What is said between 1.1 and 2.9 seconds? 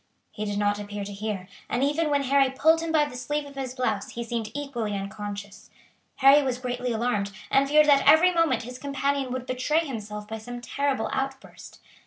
hear, and even when Harry pulled